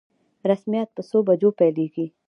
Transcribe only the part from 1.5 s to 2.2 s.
پیلیږي؟